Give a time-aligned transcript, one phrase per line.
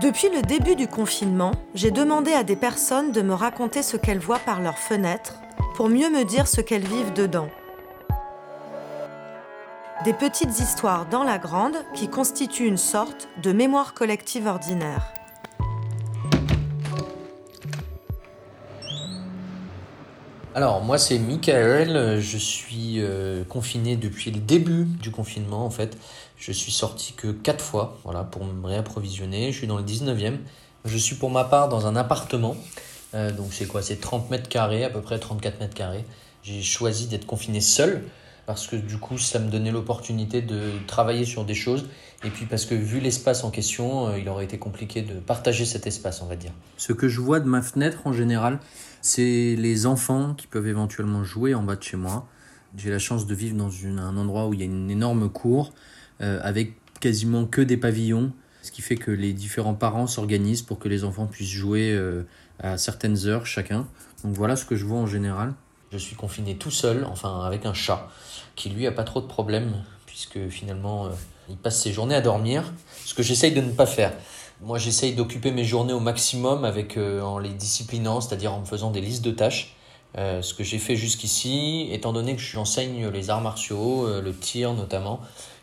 [0.00, 4.18] Depuis le début du confinement, j'ai demandé à des personnes de me raconter ce qu'elles
[4.18, 5.40] voient par leurs fenêtres
[5.74, 7.48] pour mieux me dire ce qu'elles vivent dedans.
[10.04, 15.14] Des petites histoires dans la grande qui constituent une sorte de mémoire collective ordinaire.
[20.56, 25.98] Alors moi c'est Michael, je suis euh, confiné depuis le début du confinement en fait.
[26.38, 29.52] Je suis sorti que 4 fois voilà, pour me réapprovisionner.
[29.52, 30.38] Je suis dans le 19e.
[30.86, 32.56] Je suis pour ma part dans un appartement.
[33.12, 33.82] Euh, donc c'est quoi?
[33.82, 36.06] C'est 30 mètres carrés, à peu près 34 mètres carrés.
[36.42, 38.04] J'ai choisi d'être confiné seul
[38.46, 41.86] parce que du coup ça me donnait l'opportunité de travailler sur des choses
[42.24, 45.64] et puis parce que vu l'espace en question, euh, il aurait été compliqué de partager
[45.64, 46.52] cet espace, on va dire.
[46.76, 48.58] Ce que je vois de ma fenêtre en général,
[49.02, 52.26] c'est les enfants qui peuvent éventuellement jouer en bas de chez moi.
[52.76, 55.72] J'ai la chance de vivre dans un endroit où il y a une énorme cour
[56.20, 60.78] euh, avec quasiment que des pavillons, ce qui fait que les différents parents s'organisent pour
[60.78, 62.22] que les enfants puissent jouer euh,
[62.58, 63.86] à certaines heures chacun.
[64.24, 65.54] Donc voilà ce que je vois en général.
[65.96, 68.08] Je suis confiné tout seul, enfin avec un chat,
[68.54, 71.10] qui lui a pas trop de problèmes, puisque finalement euh,
[71.48, 72.72] il passe ses journées à dormir,
[73.04, 74.12] ce que j'essaye de ne pas faire.
[74.60, 78.90] Moi j'essaye d'occuper mes journées au maximum avec, en les disciplinant, c'est-à-dire en me faisant
[78.90, 79.76] des listes de tâches.
[80.16, 85.20] ce que j'ai fait jusqu'ici, étant donné que j'enseigne les arts martiaux, le tir notamment,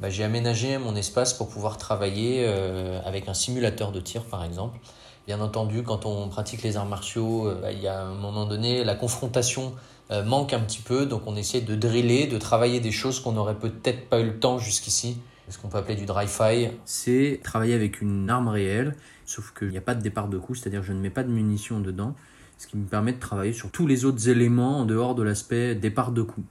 [0.00, 4.44] bah, j'ai aménagé mon espace pour pouvoir travailler euh, avec un simulateur de tir par
[4.44, 4.78] exemple.
[5.26, 8.44] Bien entendu, quand on pratique les arts martiaux, euh, bah, il y a un moment
[8.44, 9.74] donné, la confrontation
[10.10, 13.32] euh, manque un petit peu, donc on essaie de driller, de travailler des choses qu'on
[13.32, 15.18] n'aurait peut-être pas eu le temps jusqu'ici.
[15.48, 16.72] Ce qu'on peut appeler du dry fire.
[16.86, 20.54] C'est travailler avec une arme réelle, sauf qu'il n'y a pas de départ de coup,
[20.54, 22.14] c'est-à-dire je ne mets pas de munitions dedans,
[22.56, 25.74] ce qui me permet de travailler sur tous les autres éléments en dehors de l'aspect
[25.74, 26.44] départ de coup.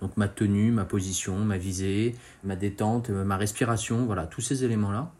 [0.00, 5.10] Donc ma tenue, ma position, ma visée, ma détente, ma respiration, voilà, tous ces éléments-là.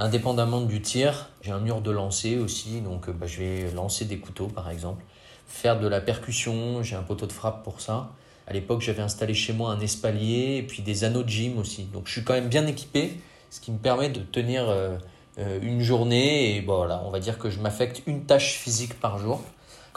[0.00, 4.18] Indépendamment du tir, j'ai un mur de lancer aussi, donc bah, je vais lancer des
[4.18, 5.02] couteaux par exemple.
[5.48, 8.10] Faire de la percussion, j'ai un poteau de frappe pour ça.
[8.46, 11.84] À l'époque, j'avais installé chez moi un espalier et puis des anneaux de gym aussi.
[11.92, 14.96] Donc je suis quand même bien équipé, ce qui me permet de tenir euh,
[15.38, 19.18] euh, une journée et voilà, on va dire que je m'affecte une tâche physique par
[19.18, 19.42] jour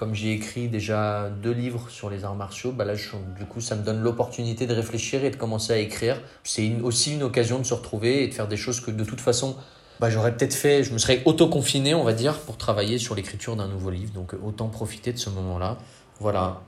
[0.02, 3.76] comme j'ai écrit déjà deux livres sur les arts martiaux, bah là, du coup, ça
[3.76, 6.20] me donne l'opportunité de réfléchir et de commencer à écrire.
[6.44, 9.22] C'est aussi une occasion de se retrouver et de faire des choses que de toute
[9.22, 9.56] façon,
[10.02, 13.56] bah, j'aurais peut-être fait, je me serais auto-confiné, on va dire, pour travailler sur l'écriture
[13.56, 14.12] d'un nouveau livre.
[14.14, 15.78] Donc, autant profiter de ce moment-là.
[16.20, 16.62] Voilà.